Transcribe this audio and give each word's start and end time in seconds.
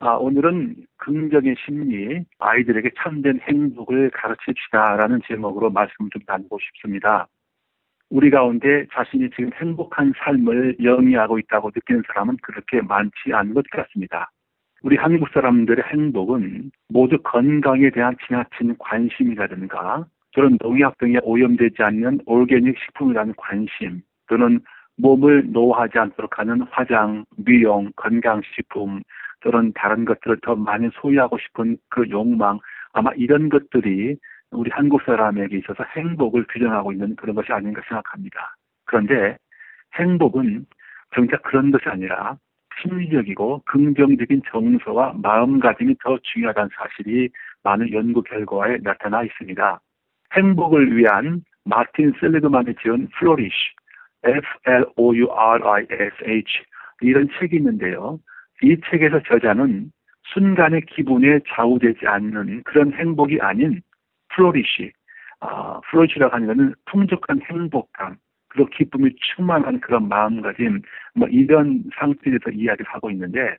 아, 0.00 0.14
오늘은 0.14 0.74
긍정의 0.98 1.54
심리, 1.64 2.24
아이들에게 2.38 2.90
참된 2.98 3.40
행복을 3.40 4.10
가르칩시다라는 4.10 5.20
제목으로 5.26 5.70
말씀을 5.70 6.10
좀 6.10 6.22
나누고 6.26 6.58
싶습니다. 6.58 7.26
우리 8.10 8.30
가운데 8.30 8.86
자신이 8.92 9.30
지금 9.30 9.50
행복한 9.54 10.12
삶을 10.18 10.76
영위하고 10.82 11.38
있다고 11.38 11.70
느끼는 11.74 12.02
사람은 12.06 12.36
그렇게 12.42 12.82
많지 12.82 13.32
않은 13.32 13.54
것 13.54 13.64
같습니다. 13.70 14.30
우리 14.82 14.96
한국 14.96 15.28
사람들의 15.32 15.82
행복은 15.90 16.70
모두 16.88 17.16
건강에 17.22 17.88
대한 17.90 18.14
지나친 18.26 18.76
관심이라든가 18.78 20.06
저런 20.32 20.58
농약 20.60 20.98
등에 20.98 21.18
오염되지 21.22 21.82
않는 21.82 22.20
올게닉 22.26 22.76
식품이라는 22.78 23.34
관심 23.36 24.02
또는 24.26 24.60
몸을 24.96 25.50
노하지 25.50 25.98
않도록 25.98 26.38
하는 26.38 26.62
화장, 26.70 27.24
미용, 27.36 27.90
건강식품 27.96 29.02
또는 29.44 29.72
다른 29.74 30.04
것들을 30.06 30.38
더 30.42 30.56
많이 30.56 30.88
소유하고 30.94 31.36
싶은 31.38 31.76
그 31.90 32.08
욕망 32.08 32.58
아마 32.94 33.10
이런 33.14 33.50
것들이 33.50 34.16
우리 34.50 34.70
한국 34.72 35.02
사람에게 35.02 35.58
있어서 35.58 35.84
행복을 35.94 36.46
규정하고 36.48 36.92
있는 36.92 37.14
그런 37.16 37.36
것이 37.36 37.52
아닌가 37.52 37.82
생각합니다. 37.86 38.56
그런데 38.86 39.36
행복은 39.98 40.64
정작 41.14 41.42
그런 41.42 41.70
것이 41.70 41.86
아니라 41.88 42.38
심리적이고 42.80 43.62
긍정적인 43.66 44.40
정서와 44.50 45.12
마음가짐이 45.22 45.96
더 46.02 46.18
중요하다는 46.22 46.70
사실이 46.74 47.28
많은 47.62 47.92
연구 47.92 48.22
결과에 48.22 48.78
나타나 48.78 49.22
있습니다. 49.22 49.78
행복을 50.32 50.96
위한 50.96 51.44
마틴 51.64 52.14
셀리그만이 52.18 52.76
지은 52.82 53.08
Flourish, 53.18 53.54
F-L-O-U-R-I-S-H 54.24 55.64
이런 57.02 57.28
책이 57.38 57.56
있는데요. 57.56 58.18
이 58.64 58.80
책에서 58.90 59.20
저자는 59.28 59.92
순간의 60.32 60.86
기분에 60.86 61.40
좌우되지 61.46 62.06
않는 62.06 62.62
그런 62.64 62.94
행복이 62.94 63.38
아닌 63.42 63.82
flourish, 64.30 64.90
아, 65.40 65.80
flourish라고 65.90 66.34
하는 66.34 66.46
것은 66.46 66.74
풍족한 66.86 67.42
행복감, 67.42 68.16
그리고 68.48 68.70
기쁨이 68.70 69.14
충만한 69.16 69.80
그런 69.80 70.08
마음가짐, 70.08 70.80
뭐 71.14 71.28
이런 71.28 71.84
상태에 71.98 72.38
서 72.42 72.50
이야기를 72.50 72.86
하고 72.90 73.10
있는데 73.10 73.56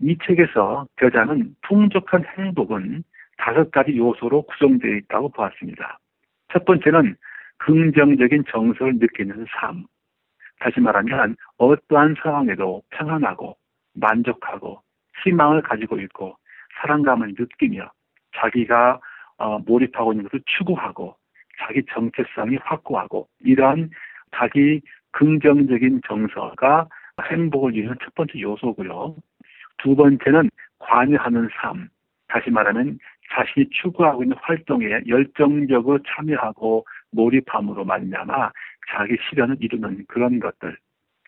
이 0.00 0.16
책에서 0.24 0.86
저자는 1.00 1.56
풍족한 1.62 2.24
행복은 2.38 3.02
다섯 3.36 3.72
가지 3.72 3.96
요소로 3.96 4.42
구성되어 4.42 4.94
있다고 4.94 5.30
보았습니다. 5.30 5.98
첫 6.52 6.64
번째는 6.64 7.16
긍정적인 7.58 8.44
정서를 8.48 8.94
느끼는 8.98 9.46
삶. 9.50 9.84
다시 10.60 10.78
말하면 10.78 11.34
어떠한 11.58 12.14
상황에도 12.22 12.82
평안하고 12.90 13.56
만족하고 13.94 14.80
희망을 15.22 15.62
가지고 15.62 15.98
있고 16.00 16.36
사랑감을 16.80 17.34
느끼며 17.38 17.90
자기가 18.36 19.00
어, 19.38 19.58
몰입하고 19.60 20.12
있는 20.12 20.24
것을 20.24 20.40
추구하고 20.46 21.16
자기 21.58 21.82
정체성이 21.90 22.56
확고하고 22.62 23.28
이러한 23.40 23.90
자기 24.34 24.80
긍정적인 25.12 26.02
정서가 26.06 26.88
행복을 27.30 27.74
이루는 27.74 27.96
첫 28.02 28.14
번째 28.14 28.40
요소고요. 28.40 29.16
두 29.78 29.96
번째는 29.96 30.50
관여하는 30.78 31.48
삶. 31.60 31.88
다시 32.28 32.50
말하면 32.50 32.98
자신이 33.32 33.68
추구하고 33.70 34.24
있는 34.24 34.36
활동에 34.40 35.00
열정적으로 35.06 36.00
참여하고 36.06 36.84
몰입함으로 37.12 37.84
말미암아 37.84 38.50
자기 38.90 39.16
실현을 39.28 39.56
이루는 39.60 40.04
그런 40.08 40.40
것들. 40.40 40.76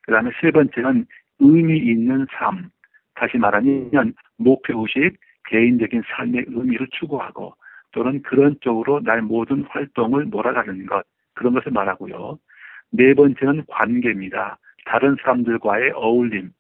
그 0.03 0.13
다음에 0.13 0.31
세 0.41 0.51
번째는 0.51 1.07
의미 1.39 1.79
있는 1.79 2.27
삶. 2.31 2.71
다시 3.15 3.39
말하면 3.39 4.15
목표의식, 4.37 5.19
개인적인 5.49 6.03
삶의 6.07 6.47
의미를 6.49 6.87
추구하고 6.93 7.55
또는 7.93 8.23
그런 8.23 8.57
쪽으로 8.61 9.01
날 9.01 9.23
모든 9.23 9.65
활동을 9.69 10.27
몰아가는 10.27 10.87
것. 10.87 11.05
그런 11.35 11.55
것을 11.55 11.73
말하고요. 11.73 12.39
네 12.91 13.15
번째는 13.15 13.65
관계입니다. 13.69 14.59
다른 14.85 15.17
사람들과의 15.23 15.93
어울림. 15.95 16.51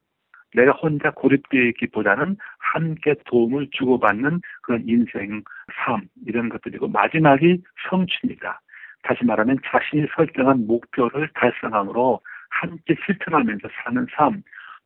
내가 0.54 0.72
혼자 0.72 1.10
고립되어 1.10 1.62
있기보다는 1.62 2.36
함께 2.58 3.14
도움을 3.26 3.68
주고받는 3.72 4.40
그런 4.62 4.82
인생, 4.86 5.42
삶, 5.74 6.08
이런 6.26 6.48
것들이고, 6.48 6.88
마지막이 6.88 7.62
성취입니다. 7.90 8.60
다시 9.02 9.24
말하면 9.24 9.58
자신이 9.66 10.06
설정한 10.14 10.66
목표를 10.66 11.28
달성함으로 11.34 12.20
함께 12.48 12.96
실천하면서 13.04 13.68
사는 13.84 14.06
삶, 14.16 14.42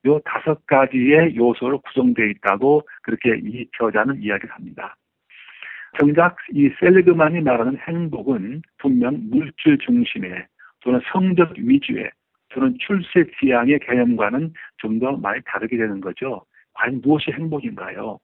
요 0.06 0.18
다섯 0.24 0.64
가지의 0.66 1.36
요소로 1.36 1.80
구성되어 1.80 2.26
있다고 2.26 2.82
그렇게 3.02 3.36
이 3.42 3.66
저자는 3.76 4.22
이야기를 4.22 4.54
합니다. 4.54 4.96
정작 5.98 6.36
이 6.52 6.70
셀리그만이 6.80 7.40
말하는 7.40 7.76
행복은 7.78 8.62
분명 8.78 9.18
물질 9.28 9.76
중심의 9.78 10.46
또는 10.80 11.00
성적 11.12 11.52
위주의 11.58 12.10
또는 12.48 12.76
출세 12.80 13.24
지향의 13.38 13.80
개념과는 13.80 14.52
좀 14.78 14.98
더 14.98 15.16
많이 15.16 15.40
다르게 15.44 15.76
되는 15.76 16.00
거죠. 16.00 16.44
과연 16.74 17.00
무엇이 17.02 17.30
행복인가요? 17.32 18.18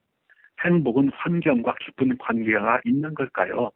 행복은 0.64 1.10
환경과 1.14 1.74
깊은 1.80 2.16
관계가 2.18 2.80
있는 2.84 3.14
걸까요? 3.14 3.70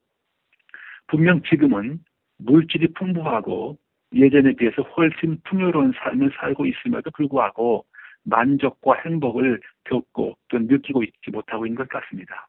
분명 1.09 1.43
지금은 1.43 2.01
물질이 2.39 2.95
풍부하고 2.95 3.77
예전에 4.15 4.53
비해서 4.55 4.83
훨씬 4.83 5.41
풍요로운 5.45 5.93
삶을 5.97 6.33
살고 6.37 6.67
있음에도 6.67 7.11
불구하고 7.13 7.85
만족과 8.25 8.95
행복을 9.05 9.61
겪고 9.85 10.37
또 10.49 10.59
느끼고 10.59 11.03
있지 11.03 11.31
못하고 11.31 11.67
있는 11.67 11.77
것 11.77 11.89
같습니다. 11.89 12.49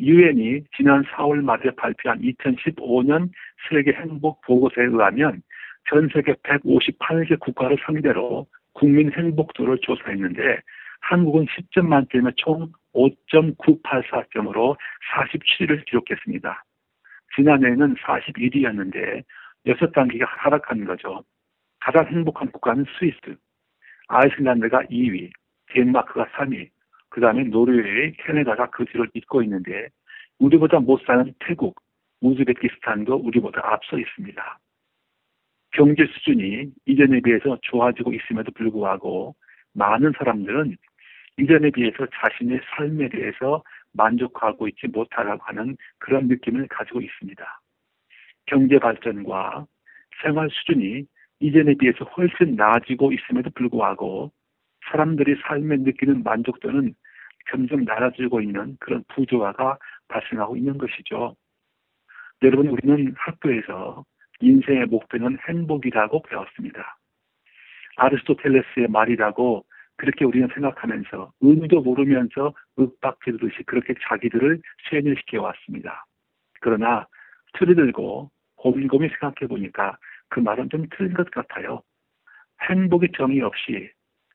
유엔이 0.00 0.62
지난 0.76 1.02
4월 1.04 1.42
말에 1.42 1.70
발표한 1.76 2.20
2015년 2.20 3.30
세계 3.68 3.92
행복 3.92 4.40
보고서에 4.42 4.86
의하면 4.86 5.42
전 5.88 6.08
세계 6.12 6.32
158개 6.32 7.38
국가를 7.38 7.76
상대로 7.84 8.46
국민 8.72 9.12
행복도를 9.12 9.78
조사했는데 9.82 10.60
한국은 11.00 11.46
10점 11.46 11.86
만점에 11.86 12.30
총 12.36 12.72
5.984점으로 12.94 14.76
47위를 15.12 15.84
기록했습니다. 15.86 16.64
지난해에는 17.36 17.94
41위였는데 17.96 19.22
6단계가 19.66 20.24
하락한 20.26 20.84
거죠. 20.84 21.24
가장 21.80 22.06
행복한 22.06 22.50
국가는 22.50 22.84
스위스, 22.98 23.36
아이슬란드가 24.08 24.82
2위, 24.84 25.30
덴마크가 25.68 26.26
3위, 26.26 26.68
그 27.08 27.20
다음에 27.20 27.44
노르웨이, 27.44 28.12
캐나다가 28.12 28.70
그 28.70 28.84
뒤를 28.84 29.08
잇고 29.14 29.42
있는데 29.42 29.88
우리보다 30.38 30.80
못 30.80 31.00
사는 31.06 31.32
태국, 31.40 31.80
우즈베키스탄도 32.20 33.14
우리보다 33.16 33.60
앞서 33.64 33.98
있습니다. 33.98 34.58
경제 35.72 36.06
수준이 36.06 36.72
이전에 36.86 37.20
비해서 37.20 37.58
좋아지고 37.62 38.12
있음에도 38.12 38.50
불구하고 38.52 39.34
많은 39.72 40.12
사람들은 40.18 40.76
이전에 41.38 41.70
비해서 41.70 42.06
자신의 42.12 42.60
삶에 42.76 43.08
대해서 43.08 43.62
만족하고 43.92 44.68
있지 44.68 44.88
못하라고 44.88 45.42
하는 45.44 45.76
그런 45.98 46.28
느낌을 46.28 46.68
가지고 46.68 47.00
있습니다. 47.00 47.59
경제 48.50 48.78
발전과 48.80 49.64
생활 50.22 50.50
수준이 50.50 51.04
이전에 51.38 51.74
비해서 51.74 52.04
훨씬 52.04 52.56
나아지고 52.56 53.12
있음에도 53.12 53.48
불구하고 53.50 54.32
사람들이 54.90 55.36
삶에 55.46 55.76
느끼는 55.76 56.24
만족도는 56.24 56.94
점점 57.50 57.84
낮아지고 57.84 58.40
있는 58.40 58.76
그런 58.80 59.04
부조화가 59.08 59.78
발생하고 60.08 60.56
있는 60.56 60.78
것이죠. 60.78 61.36
여러분, 62.42 62.68
우리는 62.68 63.14
학교에서 63.16 64.04
인생의 64.40 64.86
목표는 64.86 65.38
행복이라고 65.48 66.22
배웠습니다. 66.22 66.98
아리스토텔레스의 67.96 68.88
말이라고 68.88 69.64
그렇게 69.96 70.24
우리는 70.24 70.48
생각하면서 70.54 71.32
의미도 71.40 71.82
모르면서 71.82 72.54
윽박지르듯이 72.78 73.62
그렇게 73.64 73.94
자기들을 74.08 74.60
세뇌시켜 74.88 75.42
왔습니다. 75.42 76.06
그러나 76.60 77.06
틀을 77.54 77.74
들고 77.74 78.30
고민고민 78.60 79.08
생각해 79.10 79.48
보니까 79.48 79.96
그 80.28 80.40
말은 80.40 80.68
좀 80.68 80.86
틀린 80.90 81.14
것 81.14 81.30
같아요. 81.30 81.82
행복의 82.68 83.10
정의 83.16 83.40
없이 83.40 83.90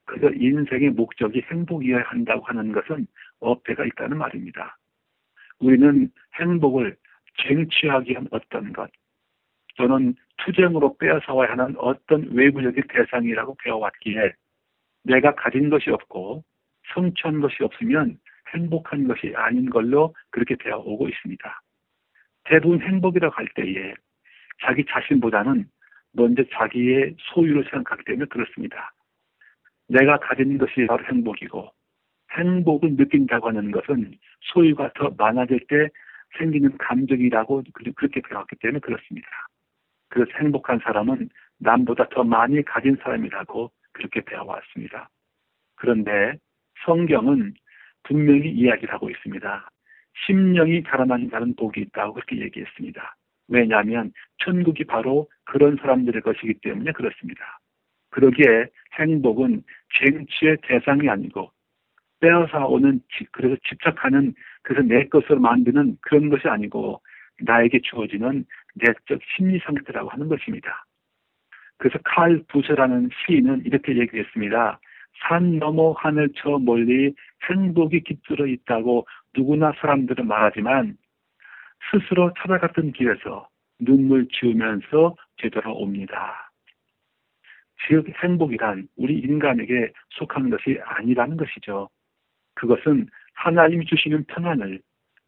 그저 0.06 0.30
인생의 0.34 0.92
목적이 0.92 1.44
행복이어야 1.52 2.04
한다고 2.04 2.44
하는 2.46 2.72
것은 2.72 3.08
어폐가 3.40 3.86
있다는 3.86 4.18
말입니다. 4.18 4.78
우리는 5.60 6.10
행복을 6.40 6.98
쟁취하기 7.48 8.12
위한 8.12 8.28
어떤 8.32 8.74
것 8.74 8.90
또는 9.78 10.16
투쟁으로 10.38 10.98
빼앗아와야 10.98 11.52
하는 11.52 11.76
어떤 11.78 12.32
외부적인 12.32 12.84
대상이라고 12.90 13.58
배워왔기에 13.64 14.34
내가 15.04 15.36
가진 15.36 15.70
것이 15.70 15.90
없고 15.92 16.44
성취한 16.94 17.42
것이 17.42 17.64
없으면 17.64 18.18
행복한 18.54 19.08
것이 19.08 19.34
아닌 19.36 19.70
걸로 19.70 20.16
그렇게 20.32 20.56
되어 20.56 20.78
오고 20.80 21.10
있습니다. 21.10 21.62
대부분 22.46 22.82
행복이라고 22.82 23.36
할 23.36 23.48
때에 23.56 23.94
자기 24.62 24.86
자신보다는 24.90 25.66
먼저 26.14 26.44
자기의 26.54 27.16
소유를 27.20 27.66
생각하기 27.70 28.04
때문에 28.06 28.26
그렇습니다. 28.26 28.92
내가 29.88 30.18
가진 30.18 30.58
것이 30.58 30.86
바로 30.88 31.04
행복이고 31.06 31.70
행복을 32.38 32.96
느낀다고 32.96 33.50
하는 33.50 33.72
것은 33.72 34.14
소유가 34.42 34.92
더 34.96 35.12
많아질 35.18 35.68
때 35.68 35.90
생기는 36.38 36.76
감정이라고 36.78 37.64
그렇게 37.74 38.22
배웠기 38.22 38.56
때문에 38.58 38.80
그렇습니다. 38.80 39.28
그래서 40.10 40.32
행복한 40.40 40.80
사람은 40.80 41.30
남보다 41.60 42.10
더 42.10 42.24
많이 42.24 42.64
가진 42.64 42.98
사람이라고 43.02 43.72
그렇게 43.94 44.22
배워왔습니다. 44.22 45.10
그런데 45.76 46.38
성경은 46.86 47.54
분명히 48.04 48.50
이야기를 48.52 48.94
하고 48.94 49.10
있습니다. 49.10 49.70
심령이 50.26 50.84
가라앉은 50.84 51.30
자는 51.30 51.56
복이 51.56 51.82
있다고 51.82 52.14
그렇게 52.14 52.40
얘기했습니다. 52.40 53.16
왜냐하면 53.48 54.12
천국이 54.44 54.84
바로 54.84 55.30
그런 55.46 55.78
사람들의 55.78 56.22
것이기 56.22 56.56
때문에 56.62 56.92
그렇습니다. 56.92 57.60
그러기에 58.10 58.68
행복은 59.00 59.64
쟁취의 60.00 60.58
대상이 60.64 61.10
아니고 61.10 61.52
빼앗아 62.22 62.66
오는 62.66 63.02
그래서 63.32 63.56
집착하는 63.68 64.34
그래서 64.64 64.88
내 64.88 65.08
것으로 65.08 65.40
만드는 65.40 65.98
그런 66.02 66.30
것이 66.30 66.48
아니고 66.48 67.02
나에게 67.42 67.82
주어지는 67.84 68.46
내적 68.76 69.20
심리 69.36 69.60
상태라고 69.60 70.10
하는 70.10 70.30
것입니다. 70.30 70.86
그래서 71.78 72.00
칼 72.04 72.42
부서라는 72.48 73.10
시인은 73.26 73.64
이렇게 73.66 73.98
얘기했습니다. 73.98 74.80
산 75.28 75.60
너머 75.60 75.92
하늘 75.98 76.30
저 76.36 76.58
멀리 76.58 77.14
행복이 77.50 78.02
깃들어 78.02 78.48
있다고 78.48 79.06
누구나 79.36 79.74
사람들은 79.80 80.28
말하지만 80.28 80.98
스스로 81.92 82.32
찾아갔던 82.38 82.94
길에서 82.94 83.48
눈물 83.80 84.28
지으면서 84.30 85.16
되돌아옵니다. 85.38 86.52
즉 87.88 88.08
행복이란 88.24 88.88
우리 88.96 89.20
인간에게 89.20 89.92
속한 90.12 90.50
것이 90.50 90.80
아니라는 90.84 91.38
것이죠. 91.38 91.90
그것은 92.56 93.08
하나님이 93.34 93.86
주시는 93.86 94.26
평안을 94.26 94.82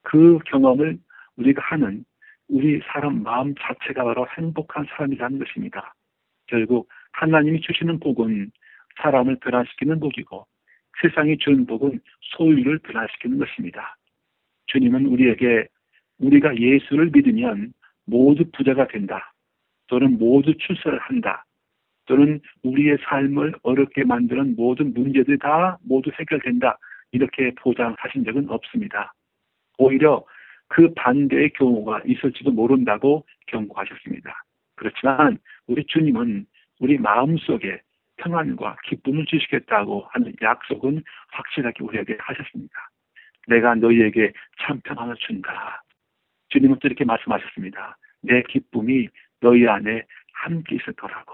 그 0.03 0.39
경험을 0.45 0.97
우리가 1.35 1.61
하는 1.61 2.05
우리 2.47 2.79
사람 2.87 3.23
마음 3.23 3.53
자체가 3.55 4.03
바로 4.03 4.25
행복한 4.37 4.85
사람이라는 4.85 5.39
것입니다. 5.39 5.93
결국 6.47 6.89
하나님이 7.11 7.61
주시는 7.61 7.99
복은 7.99 8.51
사람을 9.01 9.37
변화시키는 9.41 9.99
복이고 9.99 10.47
세상이 11.01 11.37
주는 11.37 11.65
복은 11.65 11.99
소유를 12.21 12.79
변화시키는 12.79 13.37
것입니다. 13.37 13.97
주님은 14.67 15.05
우리에게 15.05 15.67
우리가 16.19 16.57
예수를 16.57 17.11
믿으면 17.13 17.73
모두 18.05 18.43
부자가 18.51 18.87
된다. 18.87 19.33
또는 19.87 20.17
모두 20.17 20.53
출세를 20.57 20.99
한다. 20.99 21.45
또는 22.05 22.39
우리의 22.63 22.97
삶을 23.03 23.55
어렵게 23.63 24.03
만드는 24.05 24.55
모든 24.55 24.93
문제들이 24.93 25.37
다 25.39 25.77
모두 25.83 26.09
해결된다. 26.17 26.77
이렇게 27.11 27.51
보장하신 27.55 28.25
적은 28.25 28.49
없습니다. 28.49 29.13
오히려 29.77 30.23
그 30.67 30.93
반대의 30.93 31.51
경우가 31.51 32.01
있을지도 32.05 32.51
모른다고 32.51 33.25
경고하셨습니다. 33.47 34.43
그렇지만 34.75 35.37
우리 35.67 35.85
주님은 35.85 36.45
우리 36.79 36.97
마음속에 36.97 37.81
평안과 38.17 38.77
기쁨을 38.85 39.25
주시겠다고 39.25 40.07
하는 40.09 40.33
약속은 40.41 41.03
확실하게 41.29 41.83
우리에게 41.83 42.17
하셨습니다. 42.19 42.89
내가 43.47 43.75
너희에게 43.75 44.33
참 44.59 44.81
평안을 44.83 45.15
준다. 45.17 45.83
주님은 46.49 46.79
또 46.79 46.87
이렇게 46.87 47.05
말씀하셨습니다. 47.05 47.97
내 48.21 48.41
기쁨이 48.43 49.07
너희 49.39 49.67
안에 49.67 50.03
함께 50.33 50.75
있을 50.75 50.93
거라고. 50.93 51.33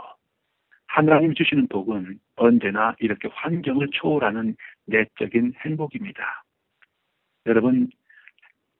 하나님 0.88 1.34
주시는 1.34 1.68
복은 1.70 2.20
언제나 2.36 2.96
이렇게 3.00 3.28
환경을 3.32 3.90
초월하는 3.92 4.56
내적인 4.86 5.54
행복입니다. 5.66 6.44
여러분, 7.46 7.90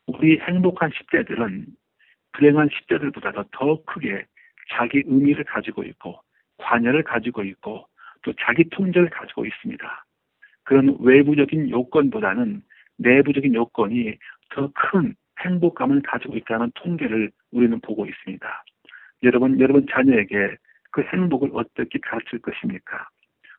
우리 0.08 0.40
행복한 0.40 0.92
10대들은 0.92 1.66
불행한 2.34 2.70
10대들보다도 2.70 3.48
더 3.52 3.84
크게 3.84 4.26
자기 4.72 5.04
의미를 5.06 5.44
가지고 5.44 5.84
있고 5.84 6.20
관여를 6.58 7.04
가지고 7.04 7.44
있고 7.44 7.88
또 8.22 8.34
자기 8.40 8.70
통제를 8.70 9.10
가지고 9.10 9.46
있습니다. 9.46 10.06
그런 10.64 10.96
외부적인 11.00 11.70
요건보다는 11.70 12.62
내부적인 12.98 13.54
요건이 13.54 14.18
더 14.50 14.72
큰 14.74 15.16
행복감을 15.46 16.02
가지고 16.04 16.38
있다는 16.38 16.72
통계를 16.76 17.32
우리는 17.52 17.80
보고 17.82 18.06
있습니다. 18.06 18.64
여러분, 19.24 19.60
여러분 19.60 19.86
자녀에게 19.90 20.56
그 20.92 21.02
행복을 21.02 21.50
어떻게 21.54 22.00
가르칠 22.00 22.40
것입니까? 22.40 23.08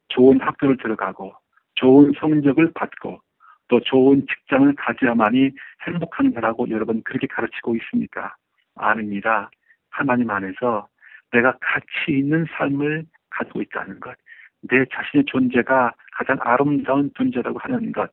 좋은 0.08 0.40
학교를 0.40 0.76
들어가고 0.76 1.34
좋은 1.75 2.12
성적을 2.19 2.72
받고 2.75 3.20
또 3.69 3.81
좋은 3.81 4.26
직장을 4.26 4.72
가져야만이 4.76 5.50
행복한 5.86 6.32
거라고 6.34 6.69
여러분 6.70 7.02
그렇게 7.02 7.26
가르치고 7.26 7.76
있습니까? 7.76 8.34
아닙니다. 8.76 9.50
하나님 9.90 10.31
안에서 10.31 10.88
내가 11.32 11.56
가치 11.60 12.19
있는 12.19 12.46
삶을 12.56 13.04
가지고 13.31 13.62
있다는 13.62 14.00
것, 14.00 14.16
내 14.62 14.84
자신의 14.92 15.25
존재가 15.26 15.92
가장 16.12 16.38
아름다운 16.40 17.10
존재라고 17.16 17.58
하는 17.58 17.92
것, 17.92 18.10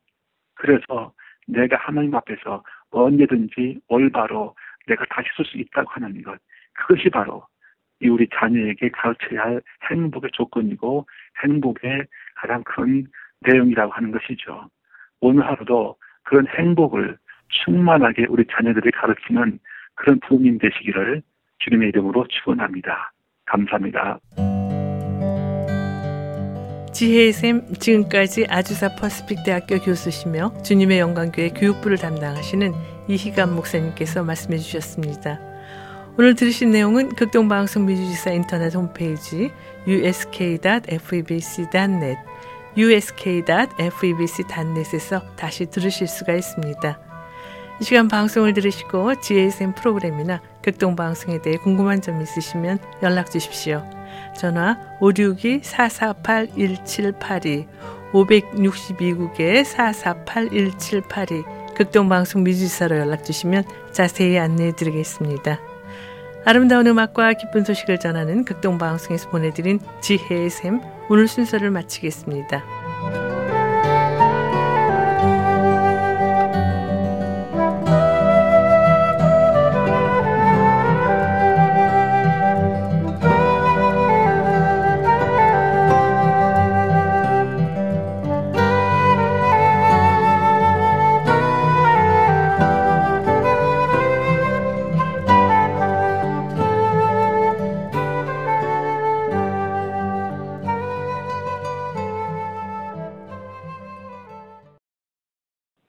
그래서 0.54 1.12
내가 1.46 1.76
하나님 1.76 2.14
앞에서 2.14 2.62
언제든지 2.92 3.80
올바로 3.88 4.54
내가 4.86 5.04
다시 5.10 5.28
쓸 5.36 5.44
수 5.44 5.58
있다고 5.58 5.90
하는 5.90 6.22
것, 6.22 6.38
그것이 6.74 7.08
바로 7.10 7.44
이 8.00 8.08
우리 8.08 8.28
자녀에게 8.34 8.90
가르쳐야 8.90 9.42
할 9.42 9.62
행복의 9.90 10.30
조건이고 10.32 11.06
행복의 11.44 12.04
가장 12.36 12.62
큰 12.64 13.06
내용이라고 13.40 13.92
하는 13.92 14.10
것이죠. 14.10 14.68
오늘 15.20 15.46
하루도 15.46 15.96
그런 16.24 16.46
행복을 16.48 17.16
충만하게 17.48 18.26
우리 18.28 18.44
자녀들이 18.50 18.90
가르치는 18.90 19.58
그런 19.94 20.20
부모님 20.20 20.58
되시기를 20.58 21.22
주님의 21.58 21.88
이름으로 21.90 22.26
축원합니다. 22.28 23.12
감사합니다. 23.46 24.18
지혜의 26.92 27.32
샘 27.32 27.74
지금까지 27.78 28.46
아주사 28.48 28.96
퍼스픽 28.96 29.44
대학교 29.44 29.78
교수시며 29.78 30.52
주님의 30.62 30.98
영광교회 30.98 31.50
교육부를 31.50 31.96
담당하시는 31.96 32.74
이희감 33.08 33.54
목사님께서 33.54 34.22
말씀해 34.22 34.58
주셨습니다. 34.58 35.40
오늘 36.18 36.34
들으신 36.34 36.70
내용은 36.70 37.14
극동방송 37.14 37.86
미주지사 37.86 38.32
인터넷 38.32 38.74
홈페이지 38.74 39.50
usk.febc.net 39.88 42.18
usk.febc.net에서 42.76 45.22
다시 45.36 45.64
들으실 45.66 46.06
수가 46.06 46.34
있습니다. 46.34 47.11
이 47.80 47.84
시간 47.84 48.08
방송을 48.08 48.52
들으시고 48.54 49.20
GSM 49.20 49.74
프로그램이나 49.74 50.40
극동방송에 50.62 51.42
대해 51.42 51.56
궁금한 51.56 52.00
점 52.00 52.20
있으시면 52.20 52.78
연락 53.02 53.30
주십시오. 53.30 53.84
전화 54.36 54.78
562-448-1782 55.00 57.66
562국에 58.12 59.64
448-1782 59.64 61.74
극동방송 61.74 62.44
미주사로 62.44 62.98
연락 62.98 63.24
주시면 63.24 63.64
자세히 63.92 64.38
안내해 64.38 64.76
드리겠습니다. 64.76 65.58
아름다운 66.44 66.86
음악과 66.86 67.32
기쁜 67.34 67.64
소식을 67.64 68.00
전하는 68.00 68.44
극동방송에서 68.44 69.30
보내드린 69.30 69.80
지혜의 70.00 70.50
샘 70.50 70.80
오늘 71.08 71.28
순서를 71.28 71.70
마치겠습니다. 71.70 72.81